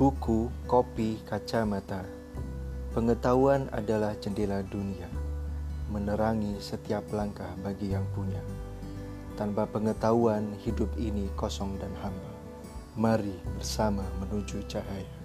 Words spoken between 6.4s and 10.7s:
setiap langkah bagi yang punya. Tanpa pengetahuan,